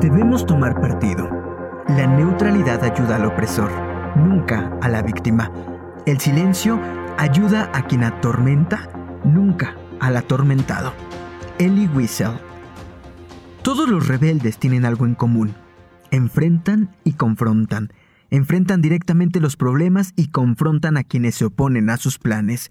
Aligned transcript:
Debemos 0.00 0.44
tomar 0.44 0.78
partido. 0.78 1.26
La 1.88 2.06
neutralidad 2.06 2.84
ayuda 2.84 3.16
al 3.16 3.24
opresor, 3.24 3.70
nunca 4.14 4.76
a 4.82 4.90
la 4.90 5.00
víctima. 5.00 5.50
El 6.04 6.20
silencio 6.20 6.78
ayuda 7.16 7.70
a 7.72 7.86
quien 7.86 8.04
atormenta, 8.04 8.90
nunca 9.24 9.74
al 9.98 10.18
atormentado. 10.18 10.92
Elie 11.58 11.88
Wiesel. 11.88 12.32
Todos 13.62 13.88
los 13.88 14.06
rebeldes 14.06 14.58
tienen 14.58 14.84
algo 14.84 15.06
en 15.06 15.14
común. 15.14 15.54
Enfrentan 16.10 16.94
y 17.02 17.14
confrontan. 17.14 17.90
Enfrentan 18.28 18.82
directamente 18.82 19.40
los 19.40 19.56
problemas 19.56 20.12
y 20.14 20.28
confrontan 20.28 20.98
a 20.98 21.04
quienes 21.04 21.36
se 21.36 21.46
oponen 21.46 21.88
a 21.88 21.96
sus 21.96 22.18
planes. 22.18 22.70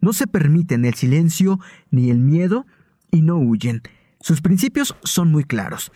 No 0.00 0.14
se 0.14 0.26
permiten 0.26 0.86
el 0.86 0.94
silencio 0.94 1.60
ni 1.90 2.08
el 2.08 2.18
miedo 2.18 2.64
y 3.10 3.20
no 3.20 3.36
huyen. 3.36 3.82
Sus 4.20 4.40
principios 4.40 4.96
son 5.02 5.30
muy 5.30 5.44
claros. 5.44 5.92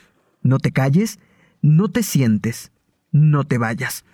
No 0.46 0.60
te 0.60 0.70
calles, 0.70 1.18
no 1.60 1.90
te 1.90 2.04
sientes, 2.04 2.70
no 3.10 3.42
te 3.42 3.58
vayas. 3.58 4.04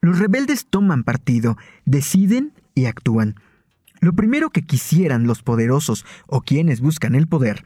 Los 0.00 0.18
rebeldes 0.18 0.66
toman 0.68 1.04
partido, 1.04 1.56
deciden 1.84 2.52
y 2.74 2.86
actúan. 2.86 3.36
Lo 4.00 4.12
primero 4.12 4.50
que 4.50 4.62
quisieran 4.62 5.28
los 5.28 5.42
poderosos 5.42 6.04
o 6.26 6.40
quienes 6.42 6.80
buscan 6.80 7.14
el 7.14 7.28
poder 7.28 7.64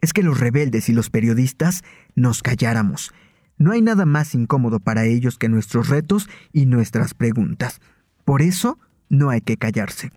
es 0.00 0.12
que 0.12 0.24
los 0.24 0.40
rebeldes 0.40 0.88
y 0.88 0.92
los 0.92 1.08
periodistas 1.08 1.84
nos 2.16 2.42
calláramos. 2.42 3.12
No 3.58 3.70
hay 3.70 3.80
nada 3.80 4.06
más 4.06 4.34
incómodo 4.34 4.80
para 4.80 5.04
ellos 5.04 5.38
que 5.38 5.48
nuestros 5.48 5.88
retos 5.88 6.28
y 6.52 6.66
nuestras 6.66 7.14
preguntas. 7.14 7.80
Por 8.24 8.42
eso, 8.42 8.80
no 9.08 9.30
hay 9.30 9.40
que 9.40 9.56
callarse. 9.56 10.10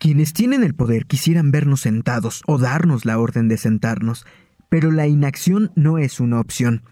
Quienes 0.00 0.32
tienen 0.32 0.64
el 0.64 0.74
poder 0.74 1.06
quisieran 1.06 1.52
vernos 1.52 1.82
sentados 1.82 2.42
o 2.46 2.58
darnos 2.58 3.04
la 3.04 3.18
orden 3.18 3.46
de 3.46 3.56
sentarnos, 3.56 4.26
pero 4.74 4.90
la 4.90 5.06
inacción 5.06 5.70
no 5.76 5.98
es 5.98 6.18
una 6.18 6.40
opción. 6.40 6.82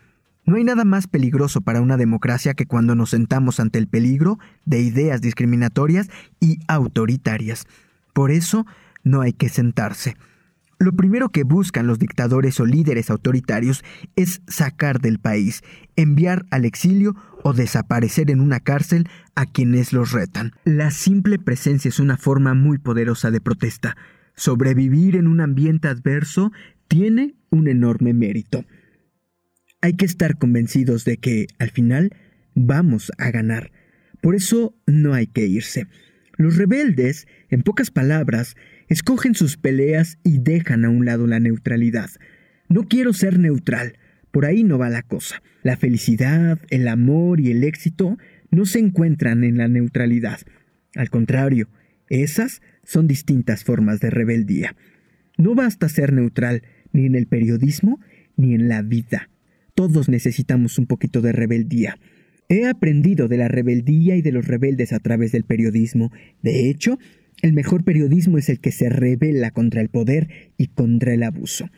No 0.47 0.55
hay 0.55 0.63
nada 0.63 0.85
más 0.85 1.09
peligroso 1.09 1.63
para 1.63 1.81
una 1.81 1.97
democracia 1.97 2.55
que 2.55 2.65
cuando 2.65 2.95
nos 2.95 3.11
sentamos 3.11 3.59
ante 3.59 3.81
el 3.81 3.89
peligro 3.89 4.39
de 4.65 4.81
ideas 4.83 5.21
discriminatorias 5.21 6.09
y 6.39 6.61
autoritarias. 6.69 7.67
Por 8.13 8.31
eso, 8.31 8.67
no 9.03 9.21
hay 9.21 9.33
que 9.33 9.49
sentarse. 9.49 10.17
Lo 10.79 10.93
primero 10.93 11.31
que 11.31 11.43
buscan 11.43 11.89
los 11.89 11.99
dictadores 11.99 12.61
o 12.61 12.67
líderes 12.67 13.11
autoritarios 13.11 13.83
es 14.15 14.43
sacar 14.47 15.01
del 15.01 15.19
país, 15.19 15.65
enviar 15.97 16.47
al 16.53 16.65
exilio 16.65 17.17
o 17.43 17.53
desaparecer 17.53 18.31
en 18.31 18.41
una 18.41 18.61
cárcel 18.61 19.09
a 19.35 19.45
quienes 19.45 19.93
los 19.93 20.13
retan. 20.13 20.53
La 20.65 20.93
simple 20.93 21.41
presencia 21.41 21.89
es 21.89 21.99
una 21.99 22.17
forma 22.17 22.55
muy 22.55 22.79
poderosa 22.79 23.33
de 23.33 23.41
protesta. 23.41 23.97
Sobrevivir 24.37 25.17
en 25.17 25.27
un 25.27 25.41
ambiente 25.41 25.89
adverso 25.89 26.53
tiene 26.89 27.35
un 27.51 27.69
enorme 27.69 28.13
mérito. 28.13 28.65
Hay 29.81 29.95
que 29.95 30.05
estar 30.05 30.39
convencidos 30.39 31.05
de 31.05 31.17
que, 31.17 31.47
al 31.59 31.71
final, 31.71 32.13
vamos 32.55 33.11
a 33.19 33.31
ganar. 33.31 33.73
Por 34.21 34.35
eso 34.35 34.75
no 34.87 35.15
hay 35.15 35.27
que 35.27 35.47
irse. 35.47 35.87
Los 36.37 36.57
rebeldes, 36.57 37.27
en 37.51 37.63
pocas 37.63 37.91
palabras, 37.91 38.57
escogen 38.89 39.35
sus 39.35 39.57
peleas 39.57 40.19
y 40.23 40.39
dejan 40.39 40.85
a 40.85 40.91
un 40.91 41.05
lado 41.05 41.27
la 41.27 41.41
neutralidad. 41.41 42.11
No 42.69 42.85
quiero 42.89 43.13
ser 43.13 43.39
neutral, 43.39 43.99
por 44.31 44.47
ahí 44.47 44.65
no 44.65 44.79
va 44.79 44.89
la 44.89 45.03
cosa. 45.03 45.43
La 45.63 45.77
felicidad, 45.77 46.59
el 46.71 46.89
amor 46.89 47.41
y 47.41 47.51
el 47.51 47.65
éxito 47.65 48.19
no 48.51 48.65
se 48.65 48.79
encuentran 48.79 49.45
en 49.45 49.59
la 49.59 49.69
neutralidad. 49.69 50.41
Al 50.95 51.11
contrario, 51.11 51.69
esas 52.09 52.63
son 52.85 53.07
distintas 53.07 53.65
formas 53.65 54.01
de 54.01 54.11
rebeldía. 54.11 54.77
No 55.43 55.57
basta 55.57 55.89
ser 55.89 56.13
neutral 56.13 56.63
ni 56.93 57.05
en 57.05 57.17
el 57.17 57.27
periodismo 57.27 57.99
ni 58.37 58.55
en 58.55 58.69
la 58.69 58.81
vida. 58.83 59.29
Todos 59.75 60.09
necesitamos 60.09 60.79
un 60.79 60.87
poquito 60.87 61.21
de 61.21 61.33
rebeldía. 61.33 61.99
He 62.49 62.69
aprendido 62.69 63.27
de 63.27 63.39
la 63.39 63.49
rebeldía 63.49 64.15
y 64.15 64.23
de 64.23 64.31
los 64.31 64.47
rebeldes 64.47 64.93
a 64.93 65.01
través 65.01 65.33
del 65.33 65.43
periodismo. 65.43 66.13
De 66.43 66.71
hecho, 66.71 66.97
el 67.43 67.55
mejor 67.55 67.83
periodismo 67.83 68.39
es 68.39 68.49
el 68.51 68.61
que 68.61 68.71
se 68.71 68.89
rebela 68.89 69.51
contra 69.51 69.81
el 69.81 69.89
poder 69.89 70.29
y 70.59 70.69
contra 70.69 71.13
el 71.13 71.25
abuso. 71.25 71.69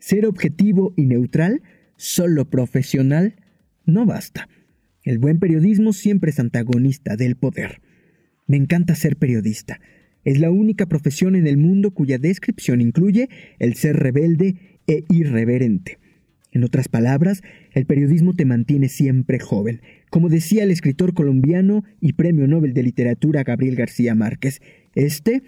Ser 0.00 0.26
objetivo 0.26 0.92
y 0.96 1.06
neutral, 1.06 1.62
solo 1.96 2.50
profesional, 2.50 3.36
no 3.86 4.04
basta. 4.04 4.48
El 5.04 5.20
buen 5.20 5.38
periodismo 5.38 5.92
siempre 5.92 6.30
es 6.30 6.40
antagonista 6.40 7.14
del 7.14 7.36
poder. 7.36 7.82
Me 8.48 8.56
encanta 8.56 8.96
ser 8.96 9.16
periodista. 9.16 9.78
Es 10.24 10.38
la 10.38 10.50
única 10.50 10.86
profesión 10.86 11.34
en 11.34 11.46
el 11.46 11.56
mundo 11.56 11.92
cuya 11.92 12.18
descripción 12.18 12.80
incluye 12.80 13.28
el 13.58 13.74
ser 13.74 13.96
rebelde 13.96 14.56
e 14.86 15.04
irreverente. 15.08 15.98
En 16.52 16.64
otras 16.64 16.88
palabras, 16.88 17.42
el 17.72 17.86
periodismo 17.86 18.34
te 18.34 18.44
mantiene 18.44 18.88
siempre 18.88 19.40
joven. 19.40 19.80
Como 20.10 20.28
decía 20.28 20.64
el 20.64 20.70
escritor 20.70 21.14
colombiano 21.14 21.82
y 22.00 22.12
premio 22.12 22.46
Nobel 22.46 22.74
de 22.74 22.82
Literatura 22.82 23.42
Gabriel 23.42 23.74
García 23.74 24.14
Márquez, 24.14 24.60
este 24.94 25.42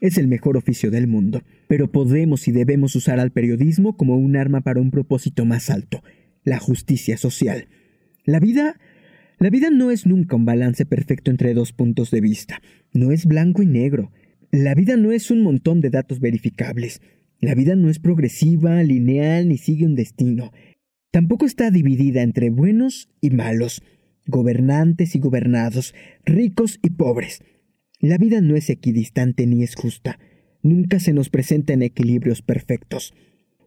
es 0.00 0.18
el 0.18 0.28
mejor 0.28 0.56
oficio 0.56 0.90
del 0.90 1.08
mundo, 1.08 1.42
pero 1.68 1.90
podemos 1.90 2.46
y 2.46 2.52
debemos 2.52 2.94
usar 2.94 3.18
al 3.18 3.32
periodismo 3.32 3.96
como 3.96 4.16
un 4.16 4.36
arma 4.36 4.60
para 4.60 4.80
un 4.80 4.92
propósito 4.92 5.44
más 5.44 5.68
alto, 5.68 6.02
la 6.44 6.58
justicia 6.58 7.16
social. 7.16 7.66
La 8.24 8.38
vida 8.38 8.76
la 9.38 9.50
vida 9.50 9.68
no 9.68 9.90
es 9.90 10.06
nunca 10.06 10.34
un 10.34 10.46
balance 10.46 10.86
perfecto 10.86 11.30
entre 11.30 11.52
dos 11.52 11.72
puntos 11.72 12.10
de 12.10 12.22
vista, 12.22 12.62
no 12.96 13.12
es 13.12 13.26
blanco 13.26 13.62
y 13.62 13.66
negro. 13.66 14.10
La 14.50 14.74
vida 14.74 14.96
no 14.96 15.12
es 15.12 15.30
un 15.30 15.42
montón 15.42 15.80
de 15.80 15.90
datos 15.90 16.20
verificables. 16.20 17.00
La 17.40 17.54
vida 17.54 17.76
no 17.76 17.90
es 17.90 17.98
progresiva, 17.98 18.82
lineal, 18.82 19.48
ni 19.48 19.58
sigue 19.58 19.84
un 19.84 19.94
destino. 19.94 20.52
Tampoco 21.10 21.46
está 21.46 21.70
dividida 21.70 22.22
entre 22.22 22.50
buenos 22.50 23.08
y 23.20 23.30
malos, 23.30 23.82
gobernantes 24.26 25.14
y 25.14 25.18
gobernados, 25.18 25.94
ricos 26.24 26.78
y 26.82 26.90
pobres. 26.90 27.42
La 28.00 28.18
vida 28.18 28.40
no 28.40 28.56
es 28.56 28.68
equidistante 28.70 29.46
ni 29.46 29.62
es 29.62 29.74
justa. 29.74 30.18
Nunca 30.62 31.00
se 31.00 31.12
nos 31.12 31.30
presenta 31.30 31.72
en 31.72 31.82
equilibrios 31.82 32.42
perfectos. 32.42 33.14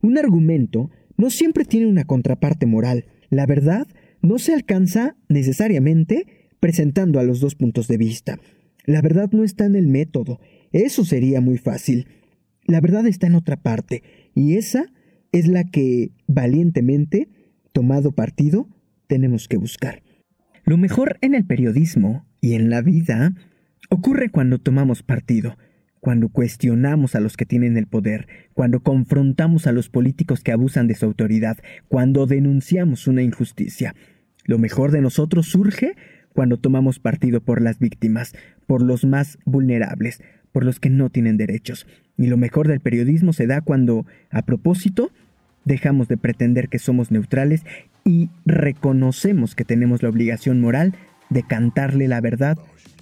Un 0.02 0.18
argumento 0.18 0.92
no 1.18 1.30
siempre 1.30 1.66
tiene 1.66 1.88
una 1.88 2.06
contraparte 2.06 2.66
moral. 2.66 3.06
La 3.30 3.46
verdad 3.46 3.88
no 4.22 4.38
se 4.40 4.54
alcanza 4.54 5.16
necesariamente 5.28 6.26
presentando 6.60 7.20
a 7.20 7.24
los 7.24 7.40
dos 7.40 7.56
puntos 7.56 7.88
de 7.88 7.98
vista. 7.98 8.40
La 8.90 9.04
verdad 9.04 9.30
no 9.34 9.44
está 9.44 9.66
en 9.66 9.76
el 9.76 9.86
método. 9.86 10.40
Eso 10.72 11.06
sería 11.06 11.42
muy 11.42 11.60
fácil. 11.60 12.08
La 12.66 12.82
verdad 12.82 13.06
está 13.06 13.28
en 13.28 13.36
otra 13.36 13.62
parte, 13.62 14.02
y 14.34 14.56
esa 14.56 14.88
es 15.32 15.48
la 15.48 15.64
que, 15.66 16.10
valientemente, 16.26 17.30
tomado 17.72 18.14
partido, 18.14 18.68
tenemos 19.06 19.48
que 19.48 19.58
buscar. 19.58 20.02
Lo 20.66 20.78
mejor 20.78 21.20
en 21.22 21.36
el 21.36 21.46
periodismo 21.46 22.26
y 22.42 22.54
en 22.54 22.72
la 22.72 22.82
vida 22.82 23.36
ocurre 23.92 24.32
cuando 24.32 24.58
tomamos 24.58 25.04
partido, 25.04 25.56
cuando 26.00 26.30
cuestionamos 26.30 27.14
a 27.14 27.20
los 27.20 27.38
que 27.38 27.46
tienen 27.46 27.78
el 27.78 27.86
poder, 27.86 28.28
cuando 28.56 28.82
confrontamos 28.82 29.68
a 29.68 29.72
los 29.72 29.90
políticos 29.90 30.42
que 30.42 30.52
abusan 30.52 30.88
de 30.88 30.96
su 30.96 31.06
autoridad, 31.06 31.60
cuando 31.90 32.26
denunciamos 32.26 33.06
una 33.06 33.22
injusticia. 33.22 33.94
Lo 34.46 34.58
mejor 34.58 34.90
de 34.92 35.02
nosotros 35.02 35.46
surge 35.46 35.94
cuando 36.40 36.56
tomamos 36.56 37.00
partido 37.00 37.42
por 37.42 37.62
las 37.62 37.80
víctimas, 37.80 38.34
por 38.66 38.82
los 38.82 39.04
más 39.04 39.38
vulnerables, 39.44 40.24
por 40.54 40.64
los 40.64 40.80
que 40.80 40.90
no 40.90 41.10
tienen 41.10 41.36
derechos. 41.36 41.86
Y 42.18 42.28
lo 42.28 42.38
mejor 42.38 42.70
del 42.70 42.80
periodismo 42.80 43.34
se 43.34 43.46
da 43.46 43.60
cuando, 43.60 44.06
a 44.32 44.44
propósito, 44.44 45.12
dejamos 45.66 46.08
de 46.08 46.16
pretender 46.16 46.70
que 46.70 46.80
somos 46.80 47.12
neutrales 47.12 47.66
y 48.06 48.30
reconocemos 48.46 49.54
que 49.54 49.66
tenemos 49.66 50.02
la 50.02 50.08
obligación 50.08 50.62
moral 50.62 50.96
de 51.30 51.44
cantarle 51.44 52.08
la 52.08 52.22
verdad 52.22 52.58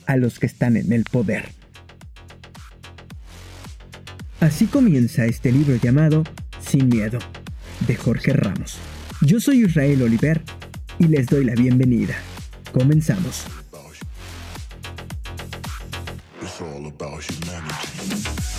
a 0.08 0.18
los 0.18 0.40
que 0.40 0.48
están 0.48 0.76
en 0.76 0.92
el 0.92 1.04
poder. 1.04 1.44
Así 4.40 4.66
comienza 4.66 5.28
este 5.28 5.52
libro 5.52 5.76
llamado 5.76 6.24
Sin 6.60 6.90
Miedo, 6.90 7.20
de 7.86 7.96
Jorge 7.96 8.34
Ramos. 8.34 8.80
Yo 9.22 9.40
soy 9.40 9.64
Israel 9.64 10.02
Oliver 10.02 10.42
y 10.98 11.08
les 11.08 11.28
doy 11.28 11.46
la 11.46 11.54
bienvenida. 11.54 12.16
Comenzamos. 12.78 13.44
all 16.62 16.88
about 16.88 17.24
humanity. 17.24 18.57